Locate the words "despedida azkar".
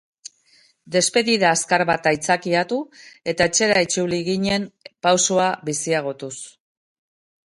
0.93-1.83